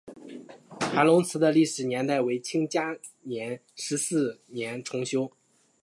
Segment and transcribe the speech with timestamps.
[0.79, 5.31] 韩泷祠的历史年代为清嘉庆十四年重修。